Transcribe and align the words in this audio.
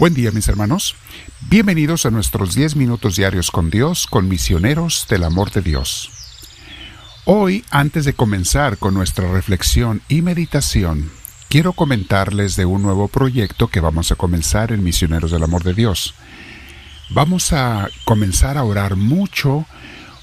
Buen 0.00 0.14
día 0.14 0.30
mis 0.30 0.48
hermanos. 0.48 0.96
Bienvenidos 1.50 2.06
a 2.06 2.10
nuestros 2.10 2.54
10 2.54 2.74
minutos 2.76 3.16
diarios 3.16 3.50
con 3.50 3.68
Dios, 3.68 4.06
con 4.06 4.30
misioneros 4.30 5.06
del 5.10 5.24
amor 5.24 5.50
de 5.52 5.60
Dios. 5.60 6.10
Hoy, 7.26 7.66
antes 7.70 8.06
de 8.06 8.14
comenzar 8.14 8.78
con 8.78 8.94
nuestra 8.94 9.30
reflexión 9.30 10.00
y 10.08 10.22
meditación, 10.22 11.10
quiero 11.50 11.74
comentarles 11.74 12.56
de 12.56 12.64
un 12.64 12.80
nuevo 12.80 13.08
proyecto 13.08 13.68
que 13.68 13.80
vamos 13.80 14.10
a 14.10 14.14
comenzar 14.14 14.72
en 14.72 14.82
Misioneros 14.82 15.32
del 15.32 15.42
Amor 15.42 15.64
de 15.64 15.74
Dios. 15.74 16.14
Vamos 17.10 17.52
a 17.52 17.90
comenzar 18.06 18.56
a 18.56 18.64
orar 18.64 18.96
mucho 18.96 19.66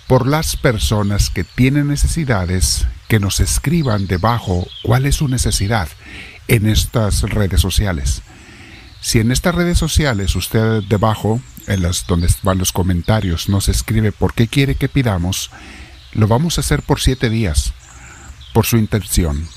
por 0.08 0.26
las 0.26 0.58
personas 0.58 1.30
que 1.30 1.44
tienen 1.44 1.88
necesidades, 1.88 2.88
que 3.08 3.20
nos 3.20 3.40
escriban 3.40 4.08
debajo 4.08 4.68
cuál 4.82 5.06
es 5.06 5.18
su 5.18 5.28
necesidad 5.28 5.88
en 6.48 6.66
estas 6.66 7.22
redes 7.22 7.62
sociales. 7.62 8.24
Si 9.02 9.20
en 9.20 9.32
estas 9.32 9.56
redes 9.56 9.78
sociales 9.78 10.36
usted 10.36 10.84
debajo, 10.84 11.42
en 11.68 11.82
las 11.82 12.08
donde 12.08 12.28
van 12.44 12.58
los 12.58 12.72
comentarios, 12.72 13.50
nos 13.50 13.70
escribe 13.70 14.12
por 14.12 14.34
qué 14.34 14.48
quiere 14.48 14.76
que 14.76 14.90
pidamos, 14.90 15.52
lo 16.14 16.28
vamos 16.28 16.58
a 16.58 16.62
hacer 16.62 16.82
por 16.82 17.00
siete 17.00 17.30
días, 17.30 17.74
por 18.54 18.66
su 18.66 18.78
intención. 18.78 19.48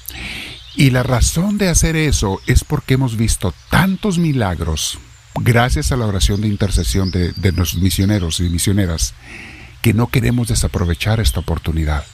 Y 0.77 0.91
la 0.91 1.03
razón 1.03 1.59
de 1.59 1.69
hacer 1.69 1.97
eso 1.97 2.41
es 2.47 2.65
porque 2.65 2.95
hemos 2.95 3.17
visto 3.17 3.55
tantos 3.71 4.19
milagros, 4.19 4.99
gracias 5.35 5.91
a 5.91 5.97
la 5.97 6.07
oración 6.07 6.43
de 6.43 6.49
intercesión 6.49 7.11
de, 7.11 7.33
de 7.33 7.53
nuestros 7.53 7.83
misioneros 7.83 8.41
y 8.41 8.49
misioneras, 8.49 9.15
que 9.83 9.95
no 9.95 10.09
queremos 10.09 10.49
desaprovechar 10.49 11.19
esta 11.21 11.41
oportunidad. 11.41 12.05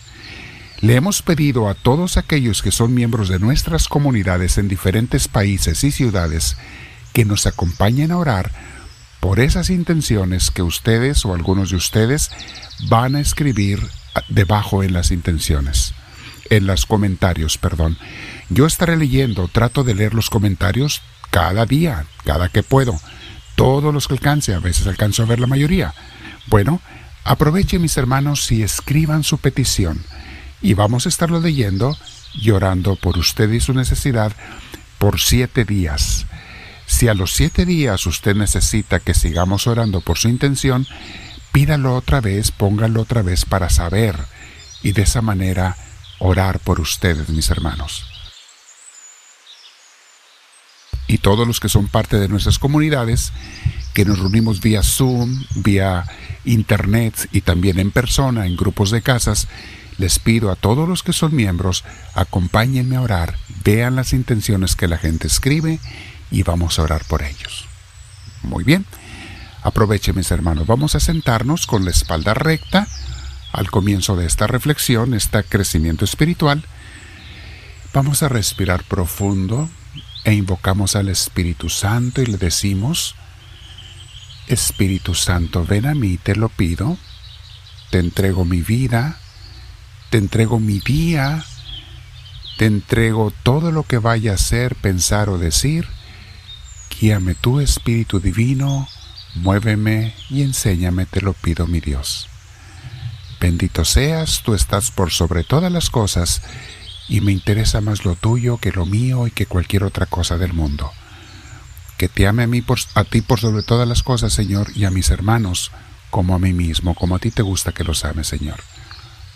Le 0.81 0.95
hemos 0.95 1.23
pedido 1.23 1.69
a 1.69 1.75
todos 1.75 2.17
aquellos 2.17 2.63
que 2.63 2.71
son 2.71 2.95
miembros 2.95 3.29
de 3.29 3.39
nuestras 3.39 3.89
comunidades 3.89 4.59
en 4.59 4.69
diferentes 4.69 5.27
países 5.27 5.83
y 5.85 5.91
ciudades 5.91 6.57
que 7.17 7.25
nos 7.25 7.47
acompañen 7.47 8.13
a 8.13 8.19
orar 8.19 8.53
por 9.21 9.41
esas 9.41 9.71
intenciones 9.71 10.51
que 10.51 10.61
ustedes 10.61 11.25
o 11.25 11.33
algunos 11.33 11.71
de 11.71 11.77
ustedes 11.77 12.31
van 12.91 13.17
a 13.17 13.21
escribir 13.21 13.81
debajo 14.29 14.83
en 14.83 14.93
las 14.93 15.11
intenciones, 15.11 15.95
en 16.51 16.67
los 16.67 16.85
comentarios, 16.85 17.57
perdón. 17.57 17.97
Yo 18.51 18.67
estaré 18.67 18.99
leyendo, 18.99 19.49
trato 19.49 19.83
de 19.83 19.95
leer 19.95 20.13
los 20.13 20.29
comentarios 20.29 21.01
cada 21.31 21.65
día, 21.65 22.05
cada 22.27 22.51
que 22.51 22.63
puedo, 22.63 23.01
todos 23.55 23.95
los 23.95 24.09
que 24.09 24.13
alcance, 24.13 24.53
a 24.53 24.59
veces 24.59 24.87
alcanzo 24.87 25.23
a 25.23 25.27
ver 25.27 25.41
la 25.41 25.47
mayoría. 25.47 25.95
Bueno, 26.49 26.83
aprovechen 27.25 27.81
mis 27.81 27.97
hermanos 27.97 28.53
y 28.53 28.63
escriban 28.63 29.25
su 29.25 29.39
petición 29.39 30.03
y 30.61 30.75
vamos 30.75 31.07
a 31.07 31.09
estarlo 31.09 31.41
leyendo 31.41 31.97
y 32.35 32.51
orando 32.51 32.95
por 32.95 33.17
usted 33.17 33.51
y 33.53 33.61
su 33.61 33.73
necesidad 33.73 34.33
por 34.99 35.19
siete 35.19 35.65
días. 35.65 36.27
Si 36.87 37.09
a 37.09 37.15
los 37.15 37.33
siete 37.33 37.67
días 37.67 38.07
usted 38.07 38.35
necesita 38.37 39.01
que 39.01 39.13
sigamos 39.13 39.67
orando 39.67 40.01
por 40.01 40.19
su 40.19 40.29
intención, 40.29 40.87
pídalo 41.53 41.97
otra 41.97 42.21
vez, 42.21 42.53
póngalo 42.53 43.03
otra 43.03 43.23
vez 43.23 43.45
para 43.45 43.71
saber 43.71 44.17
y 44.83 44.93
de 44.93 45.03
esa 45.03 45.21
manera 45.21 45.77
orar 46.19 46.61
por 46.61 46.81
ustedes, 46.81 47.29
mis 47.29 47.51
hermanos. 47.51 48.07
Y 51.09 51.19
todos 51.19 51.47
los 51.47 51.61
que 51.61 51.69
son 51.69 51.89
parte 51.89 52.19
de 52.19 52.29
nuestras 52.29 52.59
comunidades, 52.59 53.33
que 53.95 54.05
nos 54.05 54.19
reunimos 54.19 54.61
vía 54.61 54.83
Zoom, 54.83 55.45
vía 55.55 56.05
Internet 56.45 57.29
y 57.33 57.43
también 57.43 57.79
en 57.79 57.91
persona, 57.91 58.47
en 58.47 58.57
grupos 58.57 58.91
de 58.91 59.03
casas, 59.03 59.49
les 59.99 60.19
pido 60.19 60.51
a 60.51 60.57
todos 60.57 60.89
los 60.89 61.03
que 61.03 61.13
son 61.13 61.35
miembros, 61.35 61.85
acompáñenme 62.15 62.97
a 62.97 63.01
orar, 63.01 63.37
vean 63.65 63.97
las 63.97 64.13
intenciones 64.13 64.77
que 64.77 64.89
la 64.89 64.99
gente 64.99 65.27
escribe 65.27 65.81
y 66.31 66.43
vamos 66.43 66.79
a 66.79 66.83
orar 66.83 67.05
por 67.05 67.23
ellos. 67.23 67.67
Muy 68.43 68.65
bien, 68.65 68.87
aprovechen 69.63 70.17
mis 70.17 70.31
hermanos, 70.31 70.67
vamos 70.67 70.95
a 70.95 71.01
sentarnos 71.01 71.67
con 71.67 71.85
la 71.85 71.91
espalda 71.91 72.35
recta 72.35 72.87
al 73.53 73.71
comienzo 73.71 74.17
de 74.17 74.27
esta 74.27 74.47
reflexión, 74.47 75.15
este 75.15 75.43
crecimiento 75.45 76.05
espiritual. 76.05 76.65
Vamos 77.93 78.23
a 78.23 78.29
respirar 78.29 78.85
profundo 78.85 79.71
e 80.25 80.35
invocamos 80.35 80.97
al 80.97 81.09
Espíritu 81.09 81.71
Santo 81.71 82.21
y 82.21 82.27
le 82.27 82.37
decimos, 82.37 83.15
Espíritu 84.49 85.15
Santo, 85.15 85.65
ven 85.65 85.87
a 85.87 85.95
mí, 85.95 86.19
te 86.19 86.37
lo 86.37 86.49
pido, 86.49 86.99
te 87.91 87.99
entrego 87.99 88.45
mi 88.45 88.61
vida, 88.61 89.19
te 90.11 90.19
entrego 90.19 90.61
mi 90.61 90.81
día, 90.81 91.45
te 92.59 92.67
entrego 92.67 93.33
todo 93.43 93.73
lo 93.73 93.85
que 93.85 93.99
vaya 93.99 94.35
a 94.35 94.39
ser, 94.39 94.75
pensar 94.75 95.29
o 95.29 95.39
decir, 95.39 95.89
Guíame 96.99 97.35
tu 97.35 97.61
Espíritu 97.61 98.21
Divino, 98.21 98.89
muéveme 99.35 100.15
y 100.31 100.43
enséñame, 100.43 101.05
te 101.05 101.21
lo 101.21 101.35
pido, 101.35 101.67
mi 101.67 101.81
Dios. 101.81 102.29
Bendito 103.39 103.85
seas, 103.85 104.41
tú 104.43 104.55
estás 104.55 104.91
por 104.91 105.11
sobre 105.11 105.45
todas 105.45 105.71
las 105.71 105.91
cosas, 105.91 106.41
y 107.07 107.21
me 107.21 107.33
interesa 107.33 107.83
más 107.83 108.07
lo 108.07 108.15
tuyo 108.15 108.57
que 108.57 108.73
lo 108.73 108.87
mío 108.87 109.27
y 109.27 109.31
que 109.31 109.45
cualquier 109.45 109.85
otra 109.85 110.07
cosa 110.07 110.39
del 110.39 110.55
mundo. 110.55 110.91
Que 111.99 112.09
te 112.09 112.27
ame 112.27 112.45
a, 112.45 112.47
mí 112.47 112.63
por, 112.63 112.79
a 112.95 113.05
ti 113.05 113.21
por 113.21 113.41
sobre 113.41 113.63
todas 113.63 113.87
las 113.87 114.03
cosas, 114.03 114.33
Señor, 114.33 114.69
y 114.75 114.87
a 114.87 114.91
mis 114.91 115.11
hermanos, 115.11 115.73
como 116.11 116.35
a 116.35 116.39
mí 116.39 116.55
mismo, 116.55 116.95
como 116.95 117.17
a 117.17 117.19
ti 117.19 117.31
te 117.31 117.43
gusta 117.43 117.73
que 117.73 117.85
los 117.85 118.07
ame, 118.07 118.25
Señor. 118.25 118.61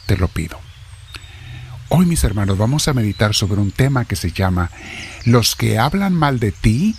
Te 0.06 0.16
lo 0.16 0.28
pido. 0.28 0.58
Hoy, 1.90 2.06
mis 2.06 2.24
hermanos, 2.24 2.56
vamos 2.56 2.88
a 2.88 2.94
meditar 2.94 3.34
sobre 3.34 3.60
un 3.60 3.70
tema 3.70 4.06
que 4.06 4.16
se 4.16 4.32
llama 4.32 4.70
Los 5.26 5.56
que 5.56 5.78
hablan 5.78 6.14
mal 6.14 6.40
de 6.40 6.52
ti 6.52 6.96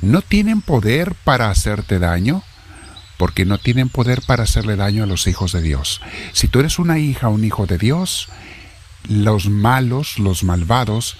no 0.00 0.22
tienen 0.22 0.62
poder 0.62 1.14
para 1.24 1.50
hacerte 1.50 1.98
daño, 1.98 2.42
porque 3.18 3.44
no 3.44 3.58
tienen 3.58 3.88
poder 3.88 4.22
para 4.22 4.44
hacerle 4.44 4.76
daño 4.76 5.04
a 5.04 5.06
los 5.06 5.26
hijos 5.26 5.52
de 5.52 5.62
Dios. 5.62 6.00
Si 6.32 6.48
tú 6.48 6.60
eres 6.60 6.78
una 6.78 6.98
hija 6.98 7.28
o 7.28 7.32
un 7.32 7.44
hijo 7.44 7.66
de 7.66 7.78
Dios, 7.78 8.28
los 9.08 9.48
malos, 9.48 10.18
los 10.18 10.42
malvados, 10.44 11.16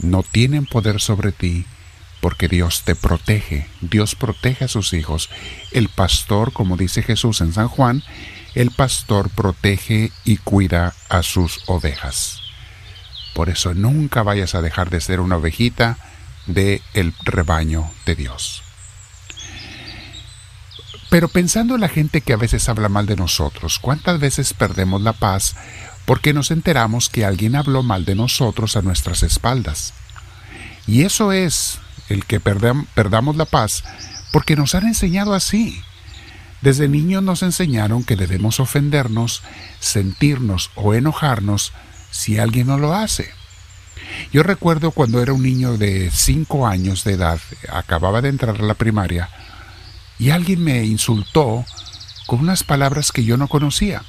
no 0.00 0.22
tienen 0.22 0.66
poder 0.66 1.00
sobre 1.00 1.32
ti, 1.32 1.66
porque 2.20 2.48
Dios 2.48 2.82
te 2.84 2.94
protege, 2.94 3.66
Dios 3.80 4.14
protege 4.14 4.64
a 4.64 4.68
sus 4.68 4.92
hijos. 4.92 5.28
El 5.72 5.88
pastor, 5.88 6.52
como 6.52 6.76
dice 6.76 7.02
Jesús 7.02 7.40
en 7.40 7.52
San 7.52 7.68
Juan, 7.68 8.02
el 8.54 8.70
pastor 8.70 9.28
protege 9.30 10.12
y 10.24 10.36
cuida 10.36 10.94
a 11.08 11.22
sus 11.22 11.60
ovejas. 11.66 12.40
Por 13.34 13.48
eso 13.48 13.74
nunca 13.74 14.22
vayas 14.22 14.54
a 14.54 14.62
dejar 14.62 14.90
de 14.90 15.00
ser 15.00 15.20
una 15.20 15.36
ovejita, 15.36 15.98
de 16.46 16.82
el 16.94 17.14
rebaño 17.24 17.90
de 18.06 18.14
Dios. 18.14 18.62
Pero 21.10 21.28
pensando 21.28 21.74
en 21.74 21.82
la 21.82 21.88
gente 21.88 22.22
que 22.22 22.32
a 22.32 22.38
veces 22.38 22.68
habla 22.68 22.88
mal 22.88 23.04
de 23.06 23.16
nosotros, 23.16 23.78
¿cuántas 23.78 24.18
veces 24.18 24.54
perdemos 24.54 25.02
la 25.02 25.12
paz 25.12 25.54
porque 26.06 26.32
nos 26.32 26.50
enteramos 26.50 27.08
que 27.10 27.26
alguien 27.26 27.54
habló 27.54 27.82
mal 27.82 28.04
de 28.04 28.14
nosotros 28.14 28.76
a 28.76 28.82
nuestras 28.82 29.22
espaldas? 29.22 29.92
Y 30.86 31.02
eso 31.02 31.32
es 31.32 31.78
el 32.08 32.24
que 32.24 32.40
perdamos 32.40 33.36
la 33.36 33.44
paz 33.44 33.84
porque 34.32 34.56
nos 34.56 34.74
han 34.74 34.86
enseñado 34.86 35.34
así. 35.34 35.82
Desde 36.62 36.88
niños 36.88 37.22
nos 37.22 37.42
enseñaron 37.42 38.04
que 38.04 38.16
debemos 38.16 38.58
ofendernos, 38.58 39.42
sentirnos 39.80 40.70
o 40.76 40.94
enojarnos 40.94 41.72
si 42.10 42.38
alguien 42.38 42.68
no 42.68 42.78
lo 42.78 42.94
hace. 42.94 43.30
Yo 44.32 44.42
recuerdo 44.42 44.90
cuando 44.90 45.22
era 45.22 45.32
un 45.32 45.42
niño 45.42 45.76
de 45.76 46.10
cinco 46.10 46.66
años 46.66 47.04
de 47.04 47.14
edad, 47.14 47.40
acababa 47.70 48.20
de 48.22 48.28
entrar 48.28 48.56
a 48.56 48.64
la 48.64 48.74
primaria, 48.74 49.28
y 50.18 50.30
alguien 50.30 50.62
me 50.62 50.84
insultó 50.84 51.64
con 52.26 52.40
unas 52.40 52.64
palabras 52.64 53.12
que 53.12 53.24
yo 53.24 53.36
no 53.36 53.48
conocía. 53.48 54.02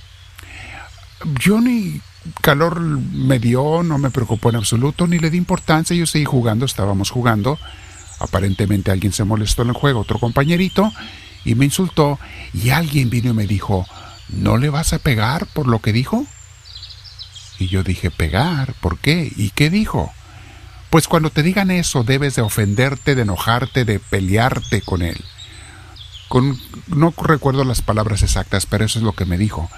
Yo 1.40 1.60
ni 1.62 2.02
calor 2.42 2.80
me 2.80 3.40
dio, 3.40 3.84
no 3.84 3.98
me 3.98 4.12
preocupó 4.12 4.50
en 4.50 4.58
absoluto, 4.58 5.08
ni 5.08 5.20
le 5.20 5.30
di 5.30 5.38
importancia, 5.38 5.96
yo 5.96 6.06
seguí 6.06 6.26
jugando, 6.26 6.66
estábamos 6.66 7.10
jugando. 7.10 7.58
Aparentemente 8.20 8.92
alguien 8.92 9.12
se 9.12 9.24
molestó 9.24 9.64
en 9.64 9.70
el 9.70 9.74
juego, 9.74 10.02
otro 10.02 10.20
compañerito, 10.20 10.94
y 11.44 11.56
me 11.56 11.66
insultó, 11.66 12.20
y 12.54 12.70
alguien 12.70 13.10
vino 13.10 13.32
y 13.32 13.34
me 13.34 13.48
dijo, 13.48 13.86
¿no 14.30 14.58
le 14.58 14.70
vas 14.70 14.94
a 14.94 15.00
pegar 15.00 15.48
por 15.48 15.68
lo 15.68 15.80
que 15.80 15.92
dijo? 15.92 16.26
Y 17.60 17.68
yo 17.68 17.84
dije, 17.84 18.12
pegar, 18.12 18.74
¿por 18.82 18.98
qué? 18.98 19.32
¿Y 19.36 19.52
qué 19.52 19.70
dijo? 19.70 20.12
Pues 20.90 21.08
cuando 21.08 21.32
te 21.32 21.42
digan 21.42 21.72
eso 21.72 22.04
debes 22.04 22.36
de 22.36 22.44
ofenderte, 22.44 23.16
de 23.16 23.24
enojarte, 23.24 23.84
de 23.84 24.00
pelearte 24.00 24.82
con 24.82 25.02
él. 25.02 25.20
Con, 26.30 26.60
no 26.88 27.14
recuerdo 27.18 27.64
las 27.64 27.82
palabras 27.82 28.22
exactas, 28.22 28.66
pero 28.66 28.86
eso 28.86 29.00
es 29.00 29.04
lo 29.04 29.14
que 29.14 29.26
me 29.26 29.38
dijo. 29.38 29.70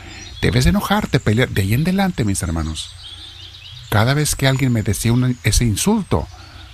Debes 0.41 0.65
de 0.65 0.71
enojarte, 0.71 1.19
pelear. 1.19 1.49
De 1.49 1.61
ahí 1.61 1.73
en 1.73 1.81
adelante, 1.81 2.25
mis 2.25 2.43
hermanos. 2.43 2.91
Cada 3.89 4.13
vez 4.13 4.35
que 4.35 4.47
alguien 4.47 4.73
me 4.73 4.83
decía 4.83 5.13
ese 5.43 5.63
insulto, 5.63 6.27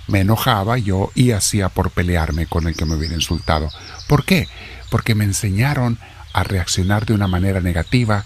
me 0.08 0.20
enojaba 0.20 0.76
yo 0.78 1.12
y 1.14 1.30
hacía 1.30 1.68
por 1.68 1.90
pelearme 1.90 2.46
con 2.46 2.66
el 2.66 2.74
que 2.74 2.84
me 2.84 2.96
hubiera 2.96 3.14
insultado. 3.14 3.70
¿Por 4.08 4.24
qué? 4.24 4.48
Porque 4.90 5.14
me 5.14 5.24
enseñaron 5.24 5.98
a 6.32 6.42
reaccionar 6.42 7.06
de 7.06 7.14
una 7.14 7.28
manera 7.28 7.60
negativa 7.60 8.24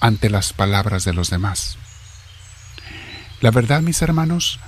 ante 0.00 0.30
las 0.30 0.52
palabras 0.52 1.04
de 1.04 1.12
los 1.12 1.28
demás. 1.28 1.76
La 3.40 3.50
verdad, 3.50 3.80
mis 3.80 4.02
hermanos, 4.02 4.60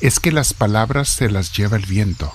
es 0.00 0.20
que 0.20 0.32
las 0.32 0.54
palabras 0.54 1.08
se 1.08 1.30
las 1.30 1.52
lleva 1.52 1.76
el 1.76 1.86
viento. 1.86 2.34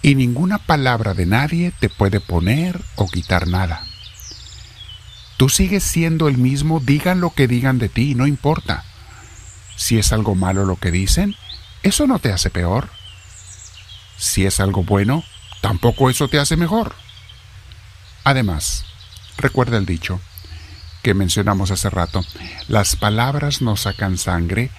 y 0.00 0.14
ninguna 0.14 0.58
palabra 0.58 1.12
de 1.12 1.26
nadie 1.26 1.72
te 1.80 1.88
puede 1.88 2.20
poner 2.20 2.80
o 2.94 3.08
quitar 3.08 3.48
nada. 3.48 3.84
Tú 5.36 5.48
sigues 5.48 5.82
siendo 5.82 6.28
el 6.28 6.38
mismo, 6.38 6.78
digan 6.78 7.20
lo 7.20 7.30
que 7.30 7.48
digan 7.48 7.78
de 7.78 7.88
ti, 7.88 8.14
no 8.14 8.28
importa. 8.28 8.84
Si 9.76 9.98
es 9.98 10.12
algo 10.12 10.36
malo 10.36 10.64
lo 10.64 10.76
que 10.76 10.92
dicen, 10.92 11.34
eso 11.82 12.06
no 12.06 12.20
te 12.20 12.32
hace 12.32 12.48
peor. 12.48 12.88
Si 14.16 14.46
es 14.46 14.60
algo 14.60 14.84
bueno, 14.84 15.24
tampoco 15.60 16.10
eso 16.10 16.28
te 16.28 16.38
hace 16.38 16.56
mejor. 16.56 16.94
Además, 18.22 18.84
recuerda 19.36 19.78
el 19.78 19.86
dicho 19.86 20.20
que 21.02 21.14
mencionamos 21.14 21.70
hace 21.70 21.90
rato, 21.90 22.24
las 22.66 22.96
palabras 22.96 23.62
no 23.62 23.76
sacan 23.76 24.18
sangre, 24.18 24.70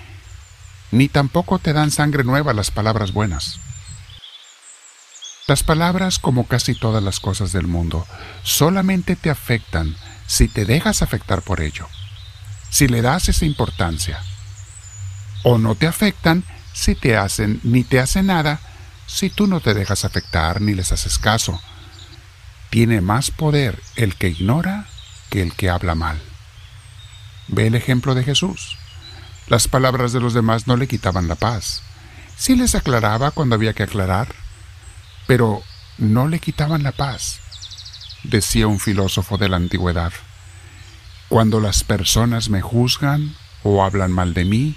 ni 0.92 1.08
tampoco 1.08 1.60
te 1.60 1.74
dan 1.74 1.92
sangre 1.92 2.24
nueva 2.24 2.54
las 2.54 2.72
palabras 2.72 3.14
buenas. 3.14 3.60
Las 5.48 5.64
palabras, 5.64 6.20
como 6.20 6.46
casi 6.46 6.76
todas 6.76 7.02
las 7.02 7.20
cosas 7.20 7.52
del 7.52 7.68
mundo, 7.68 8.06
solamente 8.44 9.16
te 9.16 9.30
afectan 9.30 9.96
si 10.28 10.48
te 10.48 10.66
dejas 10.66 11.02
afectar 11.02 11.42
por 11.42 11.62
ello, 11.62 11.88
si 12.70 12.88
le 12.88 13.02
das 13.02 13.30
esa 13.30 13.46
importancia. 13.46 14.22
O 15.44 15.58
no 15.58 15.74
te 15.74 15.88
afectan 15.88 16.44
si 16.74 16.94
te 16.94 17.18
hacen 17.18 17.60
ni 17.64 17.84
te 17.84 18.00
hacen 18.00 18.28
nada 18.28 18.60
si 19.08 19.30
tú 19.30 19.48
no 19.48 19.60
te 19.60 19.74
dejas 19.74 20.06
afectar 20.06 20.62
ni 20.62 20.76
les 20.76 20.92
haces 20.92 21.18
caso. 21.18 21.60
Tiene 22.70 23.02
más 23.02 23.32
poder 23.32 23.82
el 23.96 24.16
que 24.16 24.30
ignora 24.30 24.86
que 25.30 25.42
el 25.42 25.54
que 25.54 25.70
habla 25.70 25.96
mal. 25.96 26.22
Ve 27.48 27.68
el 27.68 27.76
ejemplo 27.76 28.16
de 28.16 28.24
Jesús. 28.24 28.78
Las 29.48 29.68
palabras 29.68 30.14
de 30.14 30.20
los 30.20 30.34
demás 30.34 30.68
no 30.68 30.78
le 30.78 30.88
quitaban 30.88 31.28
la 31.28 31.36
paz. 31.36 31.82
Sí 32.38 32.56
les 32.56 32.76
aclaraba 32.76 33.32
cuando 33.32 33.56
había 33.56 33.74
que 33.74 33.84
aclarar, 33.84 34.34
pero 35.28 35.64
no 35.98 36.28
le 36.28 36.40
quitaban 36.40 36.84
la 36.84 36.92
paz. 36.92 37.40
Decía 38.24 38.68
un 38.68 38.80
filósofo 38.80 39.38
de 39.38 39.50
la 39.50 39.58
antigüedad, 39.58 40.14
cuando 41.30 41.60
las 41.60 41.84
personas 41.84 42.50
me 42.50 42.62
juzgan 42.62 43.36
o 43.64 43.84
hablan 43.84 44.12
mal 44.12 44.34
de 44.34 44.46
mí, 44.46 44.76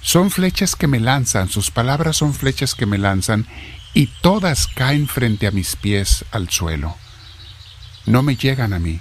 son 0.00 0.30
flechas 0.30 0.76
que 0.76 0.86
me 0.86 1.00
lanzan, 1.00 1.48
sus 1.48 1.70
palabras 1.70 2.18
son 2.18 2.32
flechas 2.34 2.74
que 2.74 2.86
me 2.86 2.98
lanzan 2.98 3.46
y 3.92 4.08
todas 4.20 4.68
caen 4.68 5.08
frente 5.08 5.46
a 5.46 5.50
mis 5.50 5.74
pies 5.74 6.24
al 6.30 6.50
suelo. 6.50 6.96
No 8.04 8.22
me 8.22 8.36
llegan 8.36 8.72
a 8.72 8.78
mí. 8.78 9.00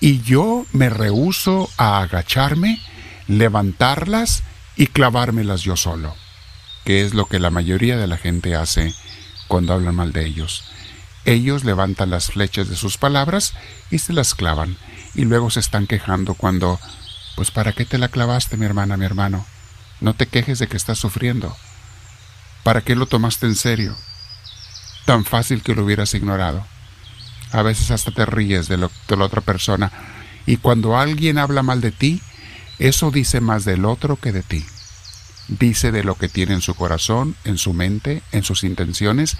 Y 0.00 0.22
yo 0.22 0.66
me 0.72 0.88
rehúso 0.88 1.68
a 1.76 2.00
agacharme, 2.00 2.80
levantarlas 3.28 4.42
y 4.76 4.86
clavármelas 4.86 5.60
yo 5.62 5.76
solo, 5.76 6.16
que 6.84 7.04
es 7.04 7.12
lo 7.12 7.26
que 7.26 7.38
la 7.38 7.50
mayoría 7.50 7.98
de 7.98 8.06
la 8.06 8.16
gente 8.16 8.56
hace 8.56 8.94
cuando 9.46 9.74
hablan 9.74 9.94
mal 9.94 10.12
de 10.12 10.24
ellos. 10.24 10.64
Ellos 11.26 11.64
levantan 11.64 12.10
las 12.10 12.28
flechas 12.28 12.68
de 12.70 12.76
sus 12.76 12.96
palabras 12.96 13.52
y 13.90 13.98
se 13.98 14.14
las 14.14 14.34
clavan, 14.34 14.78
y 15.14 15.26
luego 15.26 15.50
se 15.50 15.60
están 15.60 15.86
quejando 15.86 16.34
cuando, 16.34 16.80
pues 17.36 17.50
¿para 17.50 17.72
qué 17.72 17.84
te 17.84 17.98
la 17.98 18.08
clavaste, 18.08 18.56
mi 18.56 18.64
hermana, 18.64 18.96
mi 18.96 19.04
hermano? 19.04 19.44
No 20.00 20.14
te 20.14 20.26
quejes 20.26 20.58
de 20.58 20.66
que 20.66 20.78
estás 20.78 20.98
sufriendo. 20.98 21.54
¿Para 22.62 22.80
qué 22.80 22.94
lo 22.94 23.06
tomaste 23.06 23.46
en 23.46 23.54
serio? 23.54 23.94
Tan 25.04 25.26
fácil 25.26 25.62
que 25.62 25.74
lo 25.74 25.84
hubieras 25.84 26.14
ignorado. 26.14 26.64
A 27.52 27.62
veces 27.62 27.90
hasta 27.90 28.10
te 28.10 28.26
ríes 28.26 28.68
de, 28.68 28.76
lo, 28.76 28.90
de 29.08 29.16
la 29.16 29.24
otra 29.24 29.40
persona. 29.40 29.90
Y 30.46 30.56
cuando 30.56 30.98
alguien 30.98 31.38
habla 31.38 31.62
mal 31.62 31.80
de 31.80 31.92
ti, 31.92 32.20
eso 32.78 33.10
dice 33.10 33.40
más 33.40 33.64
del 33.64 33.84
otro 33.84 34.16
que 34.16 34.32
de 34.32 34.42
ti. 34.42 34.64
Dice 35.48 35.92
de 35.92 36.04
lo 36.04 36.14
que 36.14 36.28
tiene 36.28 36.54
en 36.54 36.62
su 36.62 36.74
corazón, 36.74 37.36
en 37.44 37.58
su 37.58 37.72
mente, 37.72 38.22
en 38.32 38.44
sus 38.44 38.64
intenciones, 38.64 39.36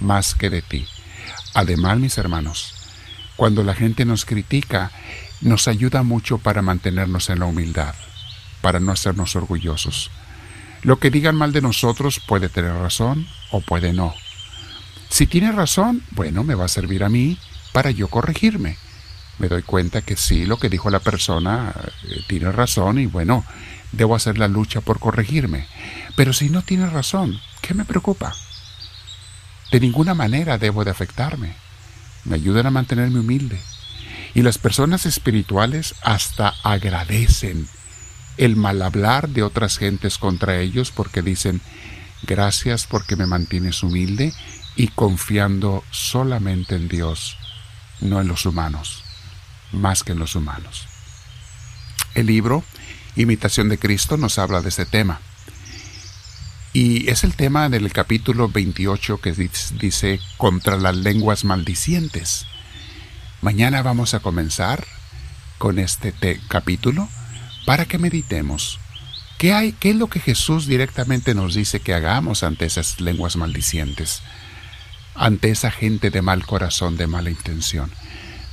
más 0.00 0.34
que 0.34 0.50
de 0.50 0.62
ti. 0.62 0.86
Además, 1.54 1.98
mis 1.98 2.16
hermanos, 2.18 2.74
cuando 3.36 3.62
la 3.62 3.74
gente 3.74 4.04
nos 4.04 4.24
critica, 4.24 4.90
nos 5.40 5.68
ayuda 5.68 6.02
mucho 6.02 6.38
para 6.38 6.62
mantenernos 6.62 7.30
en 7.30 7.40
la 7.40 7.46
humildad, 7.46 7.94
para 8.60 8.80
no 8.80 8.92
hacernos 8.92 9.36
orgullosos. 9.36 10.10
Lo 10.82 10.98
que 10.98 11.10
digan 11.10 11.36
mal 11.36 11.52
de 11.52 11.60
nosotros 11.60 12.20
puede 12.26 12.48
tener 12.48 12.72
razón 12.72 13.26
o 13.50 13.60
puede 13.60 13.92
no. 13.92 14.14
Si 15.08 15.26
tiene 15.26 15.52
razón, 15.52 16.02
bueno, 16.12 16.44
me 16.44 16.54
va 16.54 16.66
a 16.66 16.68
servir 16.68 17.04
a 17.04 17.08
mí 17.08 17.38
para 17.72 17.90
yo 17.90 18.08
corregirme. 18.08 18.76
Me 19.38 19.48
doy 19.48 19.62
cuenta 19.62 20.02
que 20.02 20.16
sí, 20.16 20.44
lo 20.44 20.58
que 20.58 20.68
dijo 20.68 20.90
la 20.90 21.00
persona 21.00 21.74
eh, 22.04 22.24
tiene 22.28 22.52
razón 22.52 22.98
y 22.98 23.06
bueno, 23.06 23.44
debo 23.92 24.14
hacer 24.14 24.38
la 24.38 24.48
lucha 24.48 24.82
por 24.82 25.00
corregirme. 25.00 25.66
Pero 26.14 26.32
si 26.32 26.50
no 26.50 26.62
tiene 26.62 26.86
razón, 26.86 27.40
¿qué 27.62 27.72
me 27.72 27.86
preocupa? 27.86 28.34
De 29.72 29.80
ninguna 29.80 30.14
manera 30.14 30.58
debo 30.58 30.84
de 30.84 30.90
afectarme. 30.90 31.54
Me 32.24 32.34
ayudan 32.34 32.66
a 32.66 32.70
mantenerme 32.70 33.20
humilde. 33.20 33.58
Y 34.34 34.42
las 34.42 34.58
personas 34.58 35.06
espirituales 35.06 35.94
hasta 36.02 36.54
agradecen 36.62 37.66
el 38.36 38.56
mal 38.56 38.82
hablar 38.82 39.28
de 39.30 39.42
otras 39.42 39.78
gentes 39.78 40.18
contra 40.18 40.58
ellos 40.58 40.92
porque 40.92 41.22
dicen, 41.22 41.60
gracias 42.22 42.86
porque 42.86 43.16
me 43.16 43.26
mantienes 43.26 43.82
humilde 43.82 44.32
y 44.76 44.88
confiando 44.88 45.82
solamente 45.90 46.76
en 46.76 46.88
Dios 46.88 47.39
no 48.00 48.20
en 48.20 48.28
los 48.28 48.46
humanos, 48.46 49.04
más 49.72 50.02
que 50.02 50.12
en 50.12 50.18
los 50.18 50.34
humanos. 50.34 50.86
El 52.14 52.26
libro 52.26 52.64
Imitación 53.16 53.68
de 53.68 53.78
Cristo 53.78 54.16
nos 54.16 54.38
habla 54.38 54.62
de 54.62 54.68
este 54.68 54.86
tema. 54.86 55.20
Y 56.72 57.10
es 57.10 57.24
el 57.24 57.34
tema 57.34 57.68
del 57.68 57.92
capítulo 57.92 58.48
28 58.48 59.20
que 59.20 59.32
dice 59.32 60.20
contra 60.36 60.76
las 60.76 60.96
lenguas 60.96 61.44
maldicientes. 61.44 62.46
Mañana 63.42 63.82
vamos 63.82 64.14
a 64.14 64.20
comenzar 64.20 64.86
con 65.58 65.78
este 65.78 66.14
capítulo 66.48 67.08
para 67.66 67.86
que 67.86 67.98
meditemos. 67.98 68.78
¿Qué, 69.38 69.52
hay, 69.52 69.72
¿Qué 69.72 69.90
es 69.90 69.96
lo 69.96 70.08
que 70.08 70.20
Jesús 70.20 70.66
directamente 70.66 71.34
nos 71.34 71.54
dice 71.54 71.80
que 71.80 71.94
hagamos 71.94 72.42
ante 72.42 72.66
esas 72.66 73.00
lenguas 73.00 73.36
maldicientes? 73.36 74.22
Ante 75.14 75.50
esa 75.50 75.70
gente 75.70 76.10
de 76.10 76.22
mal 76.22 76.46
corazón, 76.46 76.96
de 76.96 77.06
mala 77.06 77.30
intención. 77.30 77.90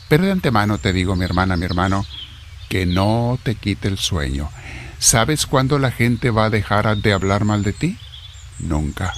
Pero 0.07 0.25
de 0.25 0.31
antemano 0.31 0.77
te 0.77 0.93
digo, 0.93 1.15
mi 1.15 1.25
hermana, 1.25 1.57
mi 1.57 1.65
hermano, 1.65 2.05
que 2.69 2.85
no 2.85 3.39
te 3.43 3.55
quite 3.55 3.87
el 3.87 3.97
sueño. 3.97 4.49
¿Sabes 4.99 5.45
cuándo 5.45 5.79
la 5.79 5.91
gente 5.91 6.31
va 6.31 6.45
a 6.45 6.49
dejar 6.49 6.97
de 6.97 7.13
hablar 7.13 7.45
mal 7.45 7.63
de 7.63 7.73
ti? 7.73 7.97
Nunca. 8.59 9.13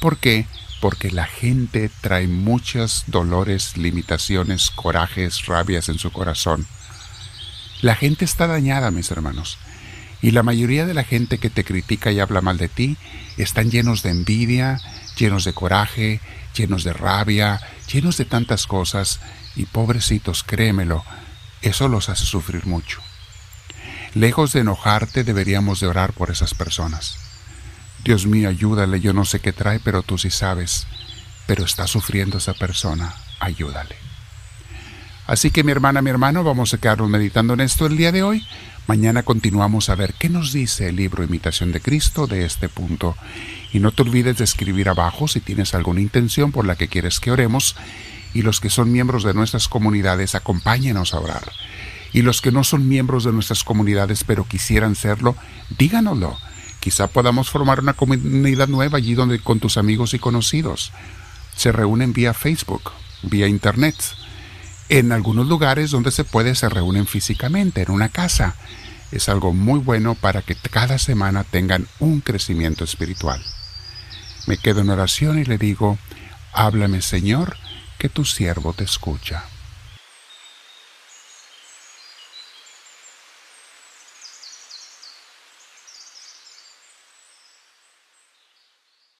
¿Por 0.00 0.16
qué? 0.18 0.46
Porque 0.80 1.10
la 1.10 1.26
gente 1.26 1.90
trae 2.00 2.26
muchos 2.26 3.04
dolores, 3.06 3.76
limitaciones, 3.76 4.70
corajes, 4.70 5.46
rabias 5.46 5.88
en 5.88 5.98
su 5.98 6.10
corazón. 6.10 6.66
La 7.80 7.94
gente 7.94 8.24
está 8.24 8.46
dañada, 8.46 8.90
mis 8.90 9.10
hermanos. 9.10 9.58
Y 10.24 10.30
la 10.30 10.42
mayoría 10.42 10.86
de 10.86 10.94
la 10.94 11.04
gente 11.04 11.36
que 11.36 11.50
te 11.50 11.64
critica 11.64 12.10
y 12.10 12.18
habla 12.18 12.40
mal 12.40 12.56
de 12.56 12.70
ti 12.70 12.96
están 13.36 13.70
llenos 13.70 14.02
de 14.02 14.08
envidia, 14.08 14.80
llenos 15.18 15.44
de 15.44 15.52
coraje, 15.52 16.18
llenos 16.56 16.82
de 16.82 16.94
rabia, 16.94 17.60
llenos 17.92 18.16
de 18.16 18.24
tantas 18.24 18.66
cosas, 18.66 19.20
y 19.54 19.66
pobrecitos, 19.66 20.42
créemelo, 20.42 21.04
eso 21.60 21.88
los 21.88 22.08
hace 22.08 22.24
sufrir 22.24 22.64
mucho. 22.64 23.02
Lejos 24.14 24.54
de 24.54 24.60
enojarte, 24.60 25.24
deberíamos 25.24 25.80
de 25.80 25.88
orar 25.88 26.14
por 26.14 26.30
esas 26.30 26.54
personas. 26.54 27.18
Dios 28.02 28.26
mío, 28.26 28.48
ayúdale, 28.48 29.02
yo 29.02 29.12
no 29.12 29.26
sé 29.26 29.40
qué 29.40 29.52
trae, 29.52 29.78
pero 29.78 30.02
tú 30.02 30.16
sí 30.16 30.30
sabes, 30.30 30.86
pero 31.46 31.66
está 31.66 31.86
sufriendo 31.86 32.38
esa 32.38 32.54
persona, 32.54 33.14
ayúdale. 33.40 34.13
Así 35.26 35.50
que 35.50 35.64
mi 35.64 35.72
hermana, 35.72 36.02
mi 36.02 36.10
hermano, 36.10 36.44
vamos 36.44 36.74
a 36.74 36.78
quedarnos 36.78 37.08
meditando 37.08 37.54
en 37.54 37.60
esto 37.60 37.86
el 37.86 37.96
día 37.96 38.12
de 38.12 38.22
hoy. 38.22 38.46
Mañana 38.86 39.22
continuamos 39.22 39.88
a 39.88 39.94
ver 39.94 40.12
qué 40.12 40.28
nos 40.28 40.52
dice 40.52 40.90
el 40.90 40.96
libro 40.96 41.24
Imitación 41.24 41.72
de 41.72 41.80
Cristo 41.80 42.26
de 42.26 42.44
este 42.44 42.68
punto. 42.68 43.16
Y 43.72 43.78
no 43.78 43.90
te 43.90 44.02
olvides 44.02 44.36
de 44.36 44.44
escribir 44.44 44.90
abajo 44.90 45.26
si 45.26 45.40
tienes 45.40 45.74
alguna 45.74 46.02
intención 46.02 46.52
por 46.52 46.66
la 46.66 46.76
que 46.76 46.88
quieres 46.88 47.20
que 47.20 47.30
oremos. 47.30 47.74
Y 48.34 48.42
los 48.42 48.60
que 48.60 48.68
son 48.68 48.92
miembros 48.92 49.24
de 49.24 49.32
nuestras 49.32 49.66
comunidades, 49.66 50.34
acompáñenos 50.34 51.14
a 51.14 51.20
orar. 51.20 51.50
Y 52.12 52.20
los 52.20 52.42
que 52.42 52.52
no 52.52 52.62
son 52.62 52.86
miembros 52.86 53.24
de 53.24 53.32
nuestras 53.32 53.64
comunidades 53.64 54.24
pero 54.24 54.46
quisieran 54.46 54.94
serlo, 54.94 55.36
díganoslo. 55.78 56.36
Quizá 56.80 57.06
podamos 57.06 57.48
formar 57.48 57.80
una 57.80 57.94
comunidad 57.94 58.68
nueva 58.68 58.98
allí 58.98 59.14
donde 59.14 59.38
con 59.38 59.58
tus 59.58 59.78
amigos 59.78 60.12
y 60.12 60.18
conocidos. 60.18 60.92
Se 61.56 61.72
reúnen 61.72 62.12
vía 62.12 62.34
Facebook, 62.34 62.92
vía 63.22 63.48
Internet 63.48 63.96
en 64.98 65.10
algunos 65.10 65.48
lugares 65.48 65.90
donde 65.90 66.12
se 66.12 66.22
puede 66.22 66.54
se 66.54 66.68
reúnen 66.68 67.08
físicamente, 67.08 67.82
en 67.82 67.90
una 67.90 68.10
casa. 68.10 68.54
Es 69.10 69.28
algo 69.28 69.52
muy 69.52 69.80
bueno 69.80 70.14
para 70.14 70.40
que 70.40 70.54
cada 70.54 70.98
semana 70.98 71.42
tengan 71.42 71.88
un 71.98 72.20
crecimiento 72.20 72.84
espiritual. 72.84 73.42
Me 74.46 74.56
quedo 74.56 74.82
en 74.82 74.90
oración 74.90 75.40
y 75.40 75.44
le 75.44 75.58
digo, 75.58 75.98
háblame 76.52 77.02
Señor, 77.02 77.56
que 77.98 78.08
tu 78.08 78.24
siervo 78.24 78.72
te 78.72 78.84
escucha. 78.84 79.42